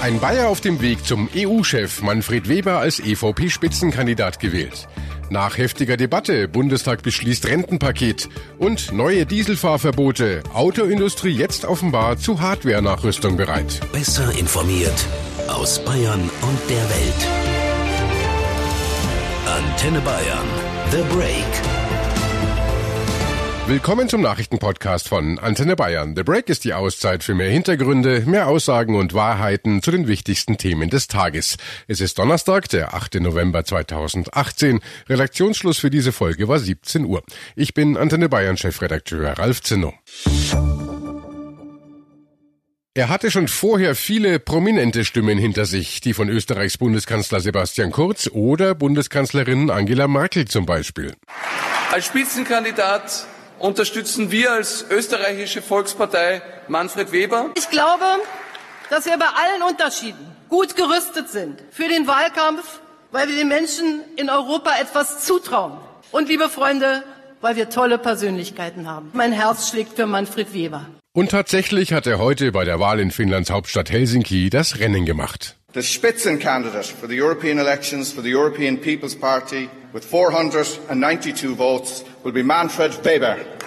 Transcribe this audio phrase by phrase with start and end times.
[0.00, 4.88] Ein Bayer auf dem Weg zum EU-Chef Manfred Weber als EVP-Spitzenkandidat gewählt.
[5.28, 10.42] Nach heftiger Debatte, Bundestag beschließt Rentenpaket und neue Dieselfahrverbote.
[10.54, 13.80] Autoindustrie jetzt offenbar zu Hardware-Nachrüstung bereit.
[13.92, 15.06] Besser informiert
[15.48, 17.28] aus Bayern und der Welt.
[19.46, 20.48] Antenne Bayern.
[20.90, 21.69] The Break.
[23.70, 26.16] Willkommen zum Nachrichtenpodcast von Antenne Bayern.
[26.16, 30.58] The Break ist die Auszeit für mehr Hintergründe, mehr Aussagen und Wahrheiten zu den wichtigsten
[30.58, 31.56] Themen des Tages.
[31.86, 33.20] Es ist Donnerstag, der 8.
[33.20, 34.80] November 2018.
[35.08, 37.22] Redaktionsschluss für diese Folge war 17 Uhr.
[37.54, 39.94] Ich bin Antenne Bayern Chefredakteur Ralf Zinno.
[42.94, 48.28] Er hatte schon vorher viele prominente Stimmen hinter sich, die von Österreichs Bundeskanzler Sebastian Kurz
[48.32, 51.14] oder Bundeskanzlerin Angela Merkel zum Beispiel.
[51.92, 53.26] Als Spitzenkandidat
[53.60, 57.50] unterstützen wir als österreichische Volkspartei Manfred Weber.
[57.54, 58.04] Ich glaube,
[58.88, 62.80] dass wir bei allen Unterschieden gut gerüstet sind für den Wahlkampf,
[63.12, 65.78] weil wir den Menschen in Europa etwas zutrauen.
[66.10, 67.04] Und liebe Freunde,
[67.40, 69.10] weil wir tolle Persönlichkeiten haben.
[69.12, 70.86] Mein Herz schlägt für Manfred Weber.
[71.12, 75.56] Und tatsächlich hat er heute bei der Wahl in Finnlands Hauptstadt Helsinki das Rennen gemacht.
[75.72, 82.32] The Spitzencandidate for the European elections for the European People's Party with 492 votes will
[82.32, 83.59] be Manfred Weber.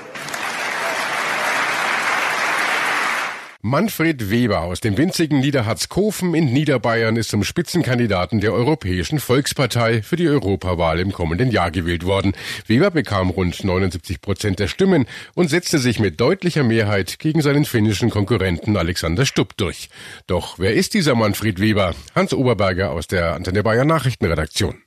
[3.65, 10.17] Manfred Weber aus dem winzigen Niederharzkofen in Niederbayern ist zum Spitzenkandidaten der Europäischen Volkspartei für
[10.17, 12.33] die Europawahl im kommenden Jahr gewählt worden.
[12.67, 17.63] Weber bekam rund 79 Prozent der Stimmen und setzte sich mit deutlicher Mehrheit gegen seinen
[17.63, 19.87] finnischen Konkurrenten Alexander Stubb durch.
[20.27, 21.95] Doch wer ist dieser Manfred Weber?
[22.13, 24.83] Hans Oberberger aus der Antenne Bayern Nachrichtenredaktion.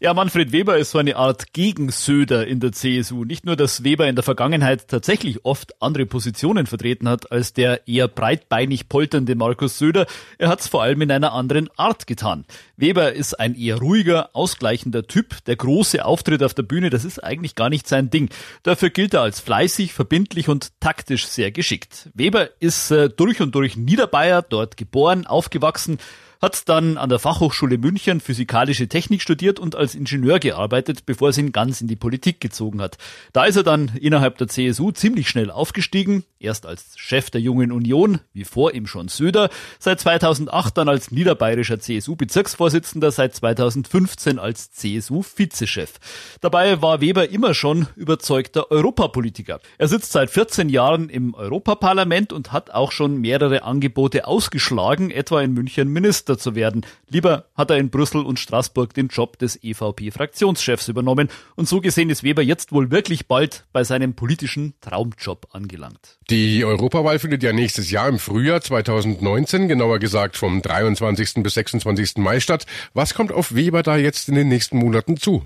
[0.00, 3.24] Ja, Manfred Weber ist so eine Art Gegensöder in der CSU.
[3.24, 7.86] Nicht nur, dass Weber in der Vergangenheit tatsächlich oft andere Positionen vertreten hat als der
[7.86, 12.44] eher breitbeinig polternde Markus Söder, er hat es vor allem in einer anderen Art getan.
[12.76, 15.42] Weber ist ein eher ruhiger, ausgleichender Typ.
[15.46, 18.28] Der große Auftritt auf der Bühne, das ist eigentlich gar nicht sein Ding.
[18.62, 22.10] Dafür gilt er als fleißig, verbindlich und taktisch sehr geschickt.
[22.12, 25.96] Weber ist äh, durch und durch Niederbayer, dort geboren, aufgewachsen,
[26.42, 31.38] hat dann an der Fachhochschule München physikalische Technik studiert und als Ingenieur gearbeitet, bevor es
[31.38, 32.98] ihn ganz in die Politik gezogen hat.
[33.32, 37.70] Da ist er dann innerhalb der CSU ziemlich schnell aufgestiegen, erst als Chef der Jungen
[37.70, 44.72] Union, wie vor ihm schon Söder, seit 2008 dann als niederbayerischer CSU-Bezirksvorsitzender, seit 2015 als
[44.72, 46.00] CSU-Vizechef.
[46.40, 49.60] Dabei war Weber immer schon überzeugter Europapolitiker.
[49.78, 55.42] Er sitzt seit 14 Jahren im Europaparlament und hat auch schon mehrere Angebote ausgeschlagen, etwa
[55.42, 56.86] in München Minister zu werden.
[57.08, 61.28] Lieber hat er in Brüssel und Straßburg den Job des EVP-Fraktionschefs übernommen.
[61.56, 66.18] Und so gesehen ist Weber jetzt wohl wirklich bald bei seinem politischen Traumjob angelangt.
[66.30, 71.42] Die Europawahl findet ja nächstes Jahr im Frühjahr 2019, genauer gesagt vom 23.
[71.42, 72.18] bis 26.
[72.18, 72.66] Mai statt.
[72.94, 75.44] Was kommt auf Weber da jetzt in den nächsten Monaten zu?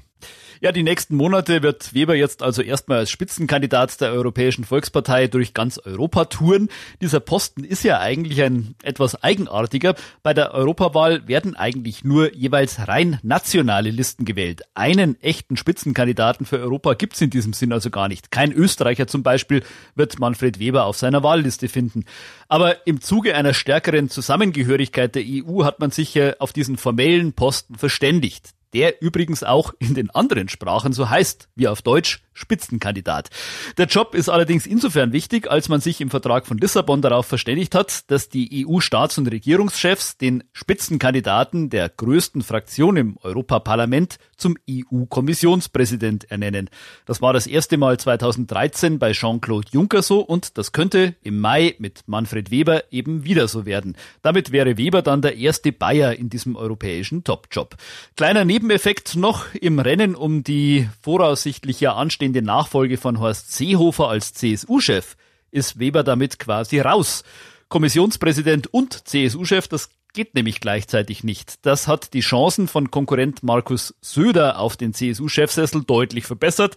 [0.61, 5.53] Ja, die nächsten Monate wird Weber jetzt also erstmal als Spitzenkandidat der Europäischen Volkspartei durch
[5.53, 6.71] ganz Europa touren.
[7.03, 9.95] Dieser Posten ist ja eigentlich ein etwas eigenartiger.
[10.23, 14.63] Bei der Europawahl werden eigentlich nur jeweils rein nationale Listen gewählt.
[14.73, 18.31] Einen echten Spitzenkandidaten für Europa gibt's in diesem Sinn also gar nicht.
[18.31, 19.63] Kein Österreicher zum Beispiel
[19.95, 22.05] wird Manfred Weber auf seiner Wahlliste finden.
[22.49, 27.75] Aber im Zuge einer stärkeren Zusammengehörigkeit der EU hat man sich auf diesen formellen Posten
[27.75, 33.31] verständigt der übrigens auch in den anderen Sprachen so heißt, wie auf Deutsch Spitzenkandidat.
[33.79, 37.75] Der Job ist allerdings insofern wichtig, als man sich im Vertrag von Lissabon darauf verständigt
[37.75, 46.31] hat, dass die EU-Staats- und Regierungschefs den Spitzenkandidaten der größten Fraktion im Europaparlament zum EU-Kommissionspräsident
[46.31, 46.69] ernennen.
[47.07, 51.77] Das war das erste Mal 2013 bei Jean-Claude Juncker so und das könnte im Mai
[51.79, 53.97] mit Manfred Weber eben wieder so werden.
[54.23, 57.77] Damit wäre Weber dann der erste Bayer in diesem europäischen Top-Job.
[58.17, 64.09] Kleiner Neben Nebeneffekt noch im Rennen um die voraussichtlich ja anstehende Nachfolge von Horst Seehofer
[64.09, 65.17] als CSU-Chef
[65.51, 67.23] ist Weber damit quasi raus.
[67.69, 71.67] Kommissionspräsident und CSU-Chef, das geht nämlich gleichzeitig nicht.
[71.67, 76.77] Das hat die Chancen von Konkurrent Markus Söder auf den CSU-Chefsessel deutlich verbessert.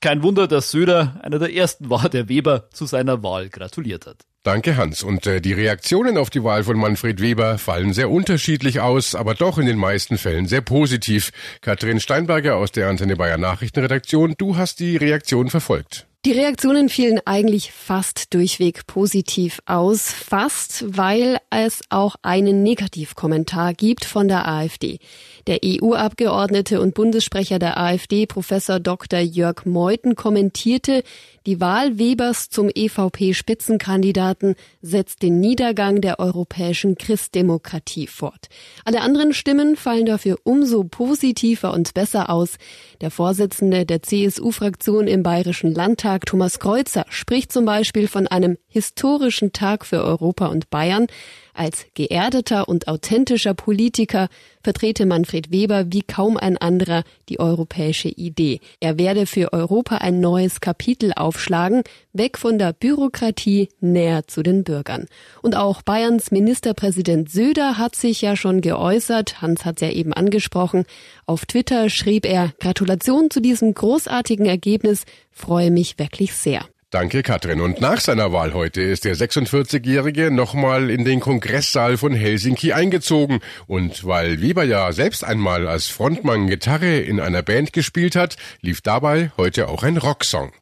[0.00, 4.24] Kein Wunder, dass Söder einer der ersten war, der Weber zu seiner Wahl gratuliert hat.
[4.46, 5.02] Danke, Hans.
[5.02, 9.34] Und äh, die Reaktionen auf die Wahl von Manfred Weber fallen sehr unterschiedlich aus, aber
[9.34, 11.32] doch in den meisten Fällen sehr positiv.
[11.62, 16.06] Katrin Steinberger aus der Antenne Bayern Nachrichtenredaktion, du hast die Reaktion verfolgt.
[16.24, 24.04] Die Reaktionen fielen eigentlich fast durchweg positiv aus, fast, weil es auch einen Negativkommentar gibt
[24.04, 24.98] von der AfD.
[25.46, 29.20] Der EU-Abgeordnete und Bundessprecher der AfD, Professor Dr.
[29.20, 31.04] Jörg Meuthen, kommentierte,
[31.46, 38.48] die Wahl Webers zum EVP-Spitzenkandidaten setzt den Niedergang der europäischen Christdemokratie fort.
[38.84, 42.56] Alle anderen Stimmen fallen dafür umso positiver und besser aus.
[43.00, 49.52] Der Vorsitzende der CSU-Fraktion im Bayerischen Landtag, Thomas Kreuzer, spricht zum Beispiel von einem historischen
[49.52, 51.06] Tag für Europa und Bayern.
[51.54, 54.28] Als geerdeter und authentischer Politiker
[54.66, 58.58] vertrete Manfred Weber wie kaum ein anderer die europäische Idee.
[58.80, 64.64] Er werde für Europa ein neues Kapitel aufschlagen, weg von der Bürokratie, näher zu den
[64.64, 65.06] Bürgern.
[65.40, 70.12] Und auch Bayerns Ministerpräsident Söder hat sich ja schon geäußert, Hans hat es ja eben
[70.12, 70.84] angesprochen.
[71.26, 76.64] Auf Twitter schrieb er, Gratulation zu diesem großartigen Ergebnis, freue mich wirklich sehr.
[76.96, 77.60] Danke, Katrin.
[77.60, 83.40] Und nach seiner Wahl heute ist der 46-Jährige nochmal in den Kongresssaal von Helsinki eingezogen.
[83.66, 88.80] Und weil Weber ja selbst einmal als Frontmann Gitarre in einer Band gespielt hat, lief
[88.80, 90.52] dabei heute auch ein Rocksong.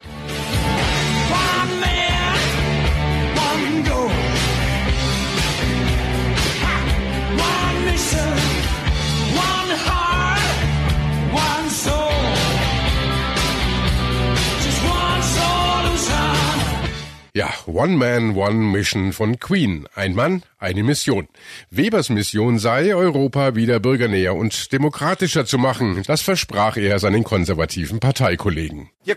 [17.36, 19.88] Ja, One Man, One Mission von Queen.
[19.96, 21.26] Ein Mann, eine Mission.
[21.68, 26.04] Webers Mission sei, Europa wieder bürgernäher und demokratischer zu machen.
[26.06, 28.88] Das versprach er seinen konservativen Parteikollegen.
[29.04, 29.16] Wir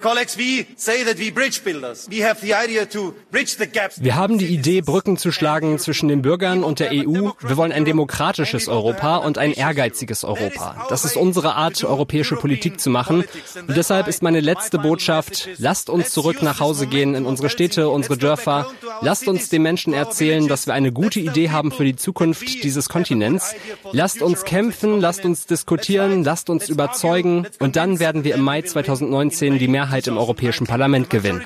[4.15, 7.29] haben die Idee, Brücken zu schlagen zwischen den Bürgern und der EU.
[7.39, 10.87] Wir wollen ein demokratisches Europa und ein ehrgeiziges Europa.
[10.89, 13.23] Das ist unsere Art, europäische Politik zu machen.
[13.67, 17.87] Und deshalb ist meine letzte Botschaft, lasst uns zurück nach Hause gehen in unsere Städte,
[18.09, 18.71] unsere Dörfer.
[19.01, 22.89] Lasst uns den Menschen erzählen, dass wir eine gute Idee haben für die Zukunft dieses
[22.89, 23.54] Kontinents.
[23.92, 27.48] Lasst uns kämpfen, lasst uns diskutieren, lasst uns überzeugen.
[27.59, 31.45] Und dann werden wir im Mai 2019 die Mehrheit im Europäischen Parlament gewinnen.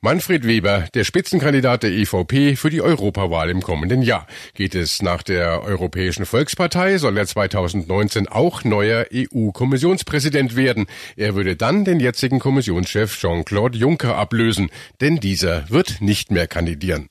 [0.00, 4.28] Manfred Weber, der Spitzenkandidat der EVP für die Europawahl im kommenden Jahr.
[4.54, 10.86] Geht es nach der Europäischen Volkspartei, soll er 2019 auch neuer EU-Kommissionspräsident werden.
[11.16, 17.08] Er würde dann den jetzigen Kommissionschef Jean-Claude Juncker ablösen, denn dieser wird nicht mehr kandidieren.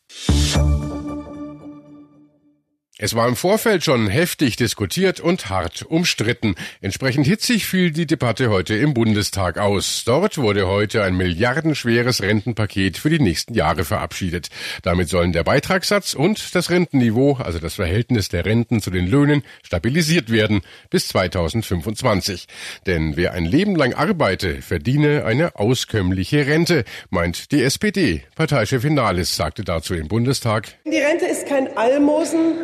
[2.99, 6.55] Es war im Vorfeld schon heftig diskutiert und hart umstritten.
[6.81, 10.01] Entsprechend hitzig fiel die Debatte heute im Bundestag aus.
[10.03, 14.49] Dort wurde heute ein milliardenschweres Rentenpaket für die nächsten Jahre verabschiedet.
[14.81, 19.44] Damit sollen der Beitragssatz und das Rentenniveau, also das Verhältnis der Renten zu den Löhnen,
[19.61, 22.47] stabilisiert werden bis 2025.
[22.88, 28.23] Denn wer ein Leben lang arbeite, verdiene eine auskömmliche Rente, meint die SPD.
[28.33, 30.79] Parteichefin Nahles sagte dazu im Bundestag.
[30.83, 32.55] Die Rente ist kein Almosen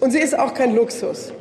[0.00, 1.32] und sie ist auch kein Luxus.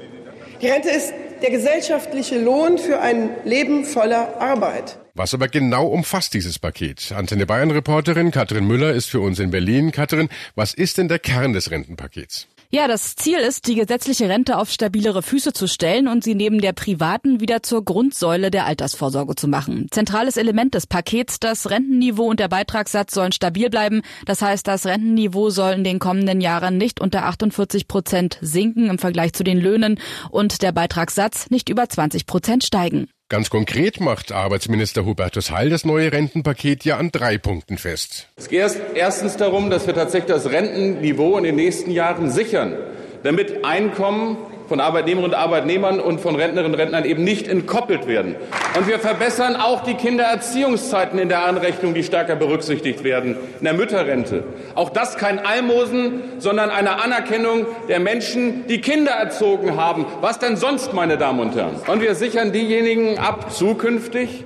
[0.62, 4.98] Die Rente ist der gesellschaftliche Lohn für ein Leben voller Arbeit.
[5.14, 7.12] Was aber genau umfasst dieses Paket?
[7.16, 9.92] Antenne Bayern Reporterin Katrin Müller ist für uns in Berlin.
[9.92, 12.48] Katrin, was ist denn der Kern des Rentenpakets?
[12.70, 16.60] Ja, das Ziel ist, die gesetzliche Rente auf stabilere Füße zu stellen und sie neben
[16.60, 19.88] der privaten wieder zur Grundsäule der Altersvorsorge zu machen.
[19.90, 24.02] Zentrales Element des Pakets, das Rentenniveau und der Beitragssatz sollen stabil bleiben.
[24.26, 29.00] Das heißt, das Rentenniveau soll in den kommenden Jahren nicht unter 48 Prozent sinken im
[29.00, 29.98] Vergleich zu den Löhnen
[30.30, 33.08] und der Beitragssatz nicht über 20 Prozent steigen.
[33.30, 38.30] Ganz konkret macht Arbeitsminister Hubertus Heil das neue Rentenpaket ja an drei Punkten fest.
[38.38, 42.78] Es geht erstens darum, dass wir tatsächlich das Rentenniveau in den nächsten Jahren sichern,
[43.24, 44.38] damit Einkommen
[44.68, 48.36] von Arbeitnehmerinnen und Arbeitnehmern und von Rentnerinnen und Rentnern eben nicht entkoppelt werden.
[48.78, 53.74] Und wir verbessern auch die Kindererziehungszeiten in der Anrechnung, die stärker berücksichtigt werden, in der
[53.74, 54.44] Mütterrente.
[54.76, 60.06] Auch das kein Almosen, sondern eine Anerkennung der Menschen, die Kinder erzogen haben.
[60.22, 61.76] Was denn sonst, meine Damen und Herren?
[61.88, 64.44] Und wir sichern diejenigen ab zukünftig,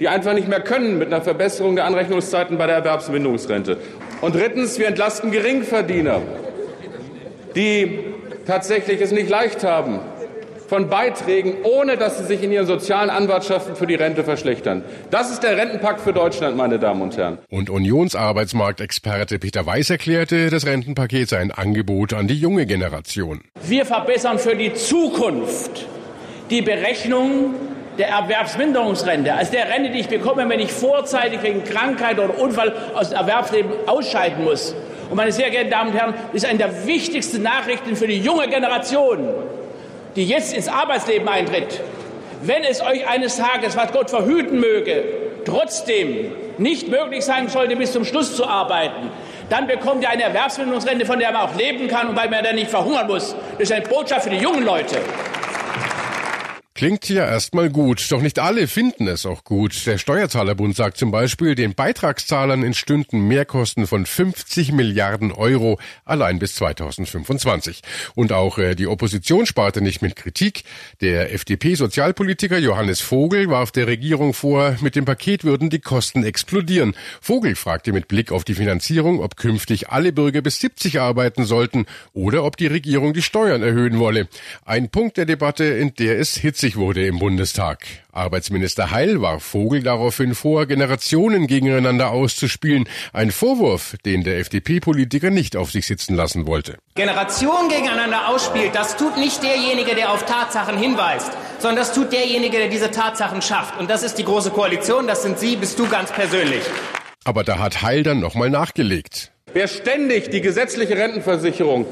[0.00, 3.78] die einfach nicht mehr können mit einer Verbesserung der Anrechnungszeiten bei der Erwerbsminderungsrente.
[4.20, 6.20] Und drittens, wir entlasten Geringverdiener,
[7.54, 8.13] die
[8.46, 10.00] tatsächlich es nicht leicht haben,
[10.68, 14.82] von Beiträgen, ohne dass sie sich in ihren sozialen Anwartschaften für die Rente verschlechtern.
[15.10, 17.38] Das ist der Rentenpakt für Deutschland, meine Damen und Herren.
[17.50, 23.42] Und Unionsarbeitsmarktexperte Peter Weiß erklärte, das Rentenpaket sei ein Angebot an die junge Generation.
[23.62, 25.86] Wir verbessern für die Zukunft
[26.50, 27.54] die Berechnung
[27.98, 32.74] der Erwerbsminderungsrente, also der Rente, die ich bekomme, wenn ich vorzeitig wegen Krankheit oder Unfall
[32.94, 34.74] aus dem Erwerbsleben ausscheiden muss.
[35.10, 38.18] Und meine sehr geehrten Damen und Herren, das ist eine der wichtigsten Nachrichten für die
[38.18, 39.28] junge Generation,
[40.16, 41.80] die jetzt ins Arbeitsleben eintritt.
[42.46, 45.04] wenn es euch eines Tages, was Gott verhüten möge,
[45.44, 49.10] trotzdem nicht möglich sein sollte, bis zum Schluss zu arbeiten,
[49.50, 52.54] dann bekommt ihr eine Erwerbsminderungsrente, von der man auch leben kann und weil man dann
[52.54, 53.34] nicht verhungern muss.
[53.52, 54.96] Das ist eine Botschaft für die jungen Leute.
[56.76, 59.86] Klingt ja erstmal gut, doch nicht alle finden es auch gut.
[59.86, 66.56] Der Steuerzahlerbund sagt zum Beispiel, den Beitragszahlern entstünden Mehrkosten von 50 Milliarden Euro allein bis
[66.56, 67.82] 2025.
[68.16, 70.64] Und auch äh, die Opposition sparte nicht mit Kritik.
[71.00, 76.96] Der FDP-Sozialpolitiker Johannes Vogel warf der Regierung vor, mit dem Paket würden die Kosten explodieren.
[77.20, 81.86] Vogel fragte mit Blick auf die Finanzierung, ob künftig alle Bürger bis 70 arbeiten sollten
[82.14, 84.26] oder ob die Regierung die Steuern erhöhen wolle.
[84.64, 87.84] Ein Punkt der Debatte, in der es hitzig hitzig wurde im Bundestag.
[88.10, 92.88] Arbeitsminister Heil warf Vogel daraufhin vor, Generationen gegeneinander auszuspielen.
[93.12, 96.78] Ein Vorwurf, den der FDP-Politiker nicht auf sich sitzen lassen wollte.
[96.94, 102.56] Generationen gegeneinander ausspielt, das tut nicht derjenige, der auf Tatsachen hinweist, sondern das tut derjenige,
[102.56, 103.78] der diese Tatsachen schafft.
[103.78, 106.62] Und das ist die Große Koalition, das sind Sie, bist du ganz persönlich.
[107.24, 109.32] Aber da hat Heil dann nochmal nachgelegt.
[109.52, 111.84] Wer ständig die gesetzliche Rentenversicherung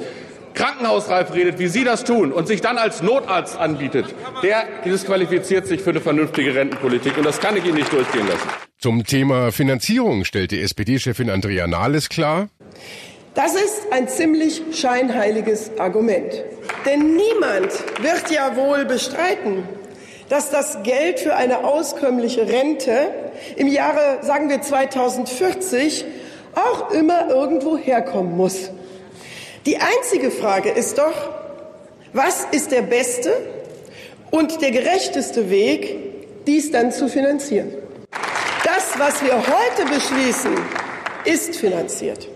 [0.55, 4.07] krankenhausreif redet, wie Sie das tun, und sich dann als Notarzt anbietet,
[4.43, 7.17] der disqualifiziert sich für eine vernünftige Rentenpolitik.
[7.17, 8.49] Und das kann ich Ihnen nicht durchgehen lassen.
[8.79, 12.49] Zum Thema Finanzierung stellte SPD-Chefin Andrea Nahles klar.
[13.35, 16.33] Das ist ein ziemlich scheinheiliges Argument.
[16.85, 19.63] Denn niemand wird ja wohl bestreiten,
[20.29, 22.93] dass das Geld für eine auskömmliche Rente
[23.57, 26.05] im Jahre, sagen wir 2040,
[26.55, 28.71] auch immer irgendwo herkommen muss.
[29.65, 31.31] Die einzige Frage ist doch,
[32.13, 33.33] was ist der beste
[34.33, 37.73] und der gerechteste Weg, dies dann zu finanzieren?
[38.65, 40.53] Das, was wir heute beschließen,
[41.25, 42.29] ist finanziert.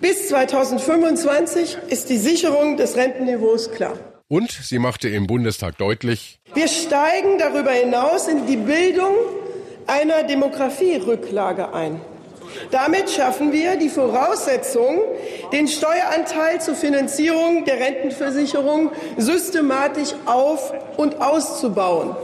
[0.00, 3.96] Bis 2025 ist die Sicherung des Rentenniveaus klar.
[4.26, 9.14] Und sie machte im Bundestag deutlich, wir steigen darüber hinaus in die Bildung
[9.86, 12.00] einer Demografierücklage ein.
[12.70, 15.02] Damit schaffen wir die Voraussetzung,
[15.52, 22.16] den Steueranteil zur Finanzierung der Rentenversicherung systematisch auf und auszubauen.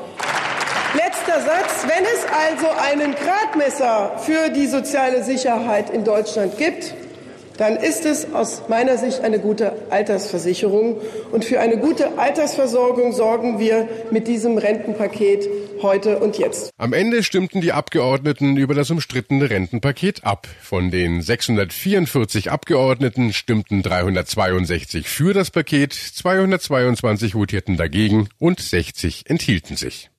[0.94, 1.84] Letzter Satz.
[1.86, 6.94] Wenn es also einen Gradmesser für die soziale Sicherheit in Deutschland gibt,
[7.58, 11.00] dann ist es aus meiner Sicht eine gute Altersversicherung.
[11.32, 15.48] Und für eine gute Altersversorgung sorgen wir mit diesem Rentenpaket
[15.82, 16.70] heute und jetzt.
[16.78, 20.46] Am Ende stimmten die Abgeordneten über das umstrittene Rentenpaket ab.
[20.62, 29.76] Von den 644 Abgeordneten stimmten 362 für das Paket, 222 votierten dagegen und 60 enthielten
[29.76, 30.10] sich.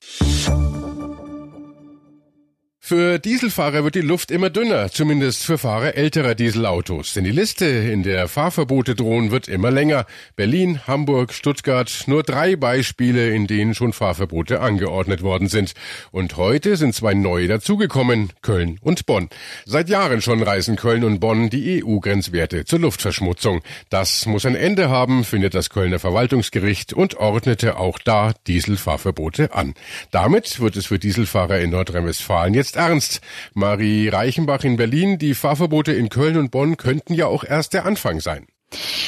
[2.90, 7.12] Für Dieselfahrer wird die Luft immer dünner, zumindest für Fahrer älterer Dieselautos.
[7.12, 10.06] Denn die Liste, in der Fahrverbote drohen, wird immer länger.
[10.34, 15.74] Berlin, Hamburg, Stuttgart, nur drei Beispiele, in denen schon Fahrverbote angeordnet worden sind.
[16.10, 19.28] Und heute sind zwei neue dazugekommen, Köln und Bonn.
[19.66, 23.60] Seit Jahren schon reißen Köln und Bonn die EU-Grenzwerte zur Luftverschmutzung.
[23.90, 29.74] Das muss ein Ende haben, findet das Kölner Verwaltungsgericht und ordnete auch da Dieselfahrverbote an.
[30.10, 33.20] Damit wird es für Dieselfahrer in Nordrhein-Westfalen jetzt ernst.
[33.52, 37.84] Marie Reichenbach in Berlin, die Fahrverbote in Köln und Bonn könnten ja auch erst der
[37.84, 38.46] Anfang sein.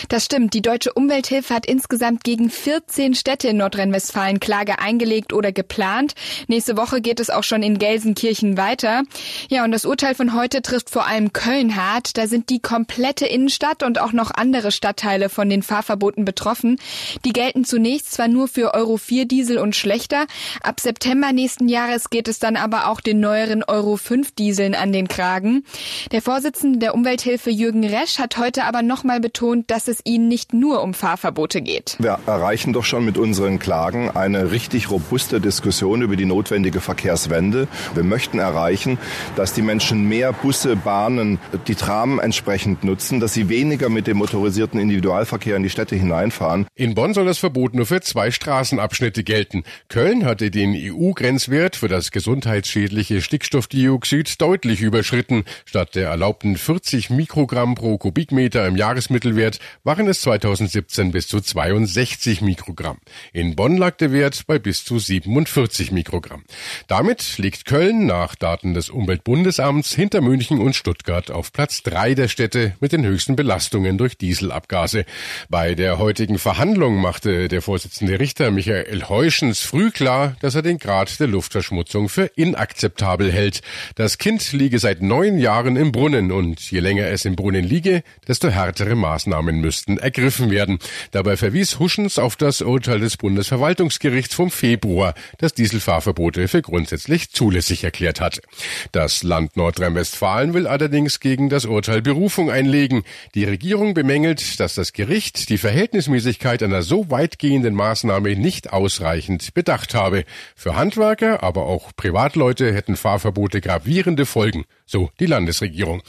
[0.09, 0.55] Das stimmt.
[0.55, 6.15] Die Deutsche Umwelthilfe hat insgesamt gegen 14 Städte in Nordrhein-Westfalen Klage eingelegt oder geplant.
[6.49, 9.03] Nächste Woche geht es auch schon in Gelsenkirchen weiter.
[9.49, 12.17] Ja, und das Urteil von heute trifft vor allem Köln hart.
[12.19, 16.79] Da sind die komplette Innenstadt und auch noch andere Stadtteile von den Fahrverboten betroffen.
[17.25, 20.27] Die gelten zunächst zwar nur für Euro 4 Diesel und schlechter.
[20.63, 24.93] Ab September nächsten Jahres geht es dann aber auch den neueren Euro 5 Dieseln an
[24.93, 25.65] den Kragen.
[26.11, 30.29] Der Vorsitzende der Umwelthilfe Jürgen Resch hat heute aber nochmal betont, betont, dass es ihnen
[30.29, 31.97] nicht nur um Fahrverbote geht.
[31.99, 37.69] Wir erreichen doch schon mit unseren Klagen eine richtig robuste Diskussion über die notwendige Verkehrswende.
[37.95, 38.99] Wir möchten erreichen,
[39.37, 44.19] dass die Menschen mehr Busse, Bahnen, die Tram entsprechend nutzen, dass sie weniger mit dem
[44.19, 46.67] motorisierten Individualverkehr in die Städte hineinfahren.
[46.75, 49.65] In Bonn soll das Verbot nur für zwei Straßenabschnitte gelten.
[49.89, 55.45] Köln hatte den EU-Grenzwert für das gesundheitsschädliche Stickstoffdioxid deutlich überschritten.
[55.65, 61.41] Statt der erlaubten 40 Mikrogramm pro Kubikmeter im Jahresmittelwert Wert waren es 2017 bis zu
[61.41, 62.99] 62 Mikrogramm.
[63.33, 66.45] In Bonn lag der Wert bei bis zu 47 Mikrogramm.
[66.87, 72.29] Damit liegt Köln nach Daten des Umweltbundesamts hinter München und Stuttgart auf Platz drei der
[72.29, 75.07] Städte mit den höchsten Belastungen durch Dieselabgase.
[75.49, 80.79] Bei der heutigen Verhandlung machte der Vorsitzende Richter Michael Heuschens früh klar, dass er den
[80.79, 83.61] Grad der Luftverschmutzung für inakzeptabel hält.
[83.97, 88.05] Das Kind liege seit neun Jahren im Brunnen und je länger es im Brunnen liege,
[88.29, 90.79] desto härtere Maßnahmen Maßnahmen müssten ergriffen werden.
[91.11, 97.85] Dabei verwies Huschens auf das Urteil des Bundesverwaltungsgerichts vom Februar, das Dieselfahrverbote für grundsätzlich zulässig
[97.85, 98.41] erklärt hat.
[98.93, 103.05] Das Land Nordrhein-Westfalen will allerdings gegen das Urteil Berufung einlegen.
[103.35, 109.95] Die Regierung bemängelt, dass das Gericht die Verhältnismäßigkeit einer so weitgehenden Maßnahme nicht ausreichend bedacht
[109.95, 110.25] habe.
[110.55, 116.03] Für Handwerker, aber auch Privatleute hätten Fahrverbote gravierende Folgen, so die Landesregierung.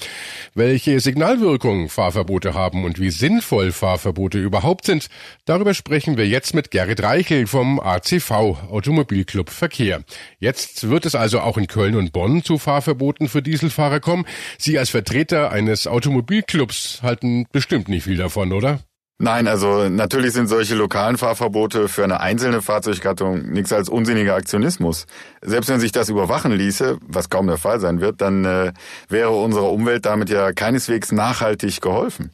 [0.55, 5.07] Welche Signalwirkung Fahrverbote haben und wie sinnvoll Fahrverbote überhaupt sind,
[5.45, 10.03] darüber sprechen wir jetzt mit Gerrit Reichel vom ACV Automobilclub Verkehr.
[10.39, 14.25] Jetzt wird es also auch in Köln und Bonn zu Fahrverboten für Dieselfahrer kommen.
[14.57, 18.79] Sie als Vertreter eines Automobilclubs halten bestimmt nicht viel davon, oder?
[19.19, 25.05] Nein, also natürlich sind solche lokalen Fahrverbote für eine einzelne Fahrzeuggattung nichts als unsinniger Aktionismus.
[25.41, 28.73] Selbst wenn sich das überwachen ließe, was kaum der Fall sein wird, dann äh,
[29.07, 32.31] wäre unserer Umwelt damit ja keineswegs nachhaltig geholfen.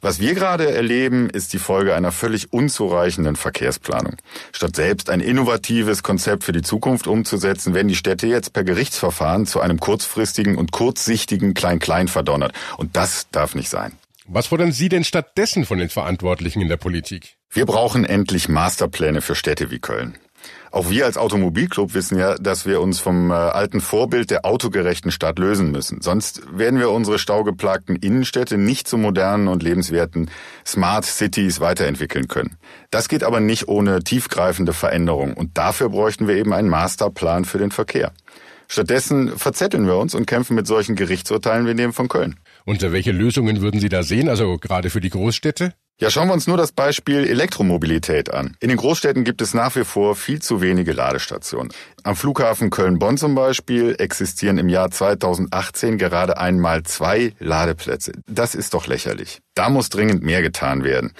[0.00, 4.16] Was wir gerade erleben, ist die Folge einer völlig unzureichenden Verkehrsplanung.
[4.52, 9.46] Statt selbst ein innovatives Konzept für die Zukunft umzusetzen, werden die Städte jetzt per Gerichtsverfahren
[9.46, 12.52] zu einem kurzfristigen und kurzsichtigen Klein-Klein verdonnert.
[12.76, 13.92] Und das darf nicht sein.
[14.26, 17.36] Was fordern Sie denn stattdessen von den Verantwortlichen in der Politik?
[17.50, 20.18] Wir brauchen endlich Masterpläne für Städte wie Köln.
[20.70, 25.10] Auch wir als Automobilclub wissen ja, dass wir uns vom äh, alten Vorbild der autogerechten
[25.10, 26.00] Stadt lösen müssen.
[26.02, 30.30] Sonst werden wir unsere staugeplagten Innenstädte nicht zu modernen und lebenswerten
[30.66, 32.56] Smart Cities weiterentwickeln können.
[32.90, 35.34] Das geht aber nicht ohne tiefgreifende Veränderungen.
[35.34, 38.12] Und dafür bräuchten wir eben einen Masterplan für den Verkehr.
[38.70, 42.36] Stattdessen verzetteln wir uns und kämpfen mit solchen Gerichtsurteilen wie dem von Köln.
[42.66, 45.72] Und welche Lösungen würden Sie da sehen, also gerade für die Großstädte?
[46.00, 48.56] Ja, schauen wir uns nur das Beispiel Elektromobilität an.
[48.60, 51.72] In den Großstädten gibt es nach wie vor viel zu wenige Ladestationen.
[52.04, 58.12] Am Flughafen Köln-Bonn zum Beispiel existieren im Jahr 2018 gerade einmal zwei Ladeplätze.
[58.28, 59.40] Das ist doch lächerlich.
[59.56, 61.14] Da muss dringend mehr getan werden.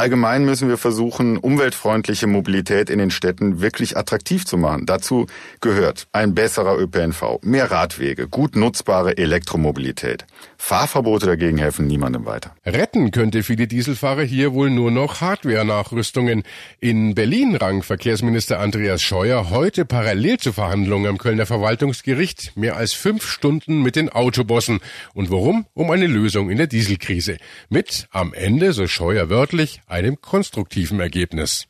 [0.00, 4.86] Allgemein müssen wir versuchen, umweltfreundliche Mobilität in den Städten wirklich attraktiv zu machen.
[4.86, 5.26] Dazu
[5.60, 10.24] gehört ein besserer ÖPNV, mehr Radwege, gut nutzbare Elektromobilität.
[10.56, 12.54] Fahrverbote dagegen helfen niemandem weiter.
[12.64, 16.44] Retten könnte viele Dieselfahrer hier wohl nur noch Hardware-Nachrüstungen.
[16.80, 22.94] In Berlin rang Verkehrsminister Andreas Scheuer heute parallel zu Verhandlungen am Kölner Verwaltungsgericht mehr als
[22.94, 24.80] fünf Stunden mit den Autobossen.
[25.12, 25.66] Und warum?
[25.74, 27.36] Um eine Lösung in der Dieselkrise.
[27.68, 31.66] Mit am Ende, so Scheuer wörtlich, einem konstruktiven Ergebnis.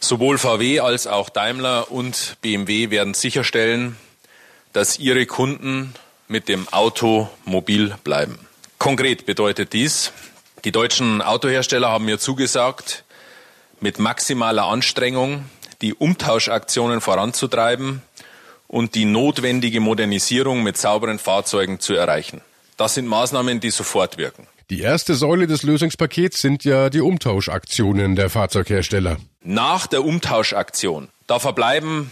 [0.00, 3.96] Sowohl VW als auch Daimler und BMW werden sicherstellen,
[4.72, 5.94] dass ihre Kunden
[6.28, 8.38] mit dem Auto mobil bleiben.
[8.78, 10.12] Konkret bedeutet dies,
[10.64, 13.04] die deutschen Autohersteller haben mir zugesagt,
[13.80, 15.44] mit maximaler Anstrengung
[15.82, 18.02] die Umtauschaktionen voranzutreiben
[18.68, 22.40] und die notwendige Modernisierung mit sauberen Fahrzeugen zu erreichen.
[22.76, 24.46] Das sind Maßnahmen, die sofort wirken.
[24.72, 29.18] Die erste Säule des Lösungspakets sind ja die Umtauschaktionen der Fahrzeughersteller.
[29.42, 32.10] Nach der Umtauschaktion, da verbleiben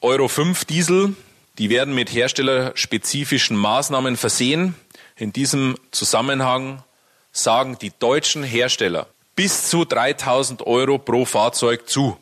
[0.00, 1.14] Euro 5 Diesel,
[1.58, 4.74] die werden mit herstellerspezifischen Maßnahmen versehen.
[5.16, 6.82] In diesem Zusammenhang
[7.30, 12.16] sagen die deutschen Hersteller bis zu 3000 Euro pro Fahrzeug zu.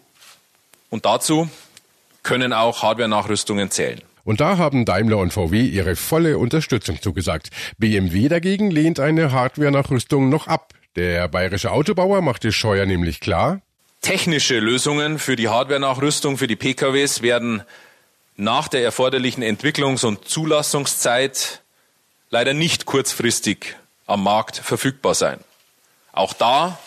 [0.88, 1.48] Und dazu
[2.24, 4.02] können auch Hardware-Nachrüstungen zählen.
[4.24, 7.50] Und da haben Daimler und VW ihre volle Unterstützung zugesagt.
[7.78, 10.74] BMW dagegen lehnt eine Hardware-Nachrüstung noch ab.
[10.96, 13.60] Der bayerische Autobauer machte Scheuer nämlich klar.
[14.00, 17.62] Technische Lösungen für die Hardware-Nachrüstung für die PKWs werden
[18.36, 21.60] nach der erforderlichen Entwicklungs- und Zulassungszeit
[22.30, 25.38] leider nicht kurzfristig am Markt verfügbar sein.
[26.12, 26.78] Auch da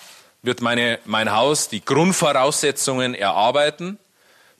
[0.42, 3.98] wird meine, mein Haus die Grundvoraussetzungen erarbeiten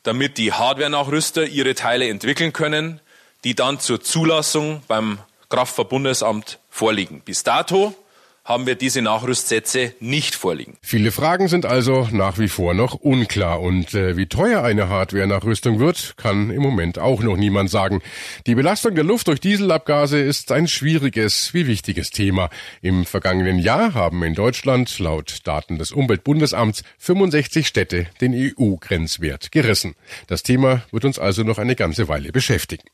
[0.04, 3.00] damit die Hardware-Nachrüster ihre Teile entwickeln können,
[3.42, 7.20] die dann zur Zulassung beim Kraftverbundesamt vorliegen.
[7.20, 7.94] Bis dato
[8.44, 10.76] haben wir diese Nachrüstsätze nicht vorliegen.
[10.82, 15.78] Viele Fragen sind also nach wie vor noch unklar und äh, wie teuer eine Hardware-Nachrüstung
[15.78, 18.02] wird, kann im Moment auch noch niemand sagen.
[18.46, 22.50] Die Belastung der Luft durch Dieselabgase ist ein schwieriges wie wichtiges Thema.
[22.82, 29.94] Im vergangenen Jahr haben in Deutschland laut Daten des Umweltbundesamts 65 Städte den EU-Grenzwert gerissen.
[30.26, 32.84] Das Thema wird uns also noch eine ganze Weile beschäftigen.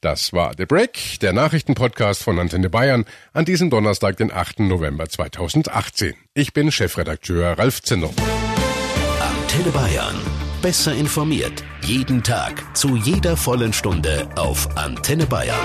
[0.00, 4.60] Das war The Break, der Nachrichtenpodcast von Antenne Bayern an diesem Donnerstag, den 8.
[4.60, 4.91] November.
[4.92, 6.14] November 2018.
[6.34, 8.12] Ich bin Chefredakteur Ralf Zinno.
[9.20, 10.16] Antenne Bayern.
[10.60, 11.64] Besser informiert.
[11.82, 12.76] Jeden Tag.
[12.76, 15.56] Zu jeder vollen Stunde auf Antenne Bayern.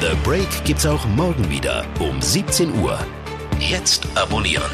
[0.00, 0.10] The Break.
[0.10, 2.98] The Break gibt's auch morgen wieder um 17 Uhr.
[3.58, 4.70] Jetzt abonnieren.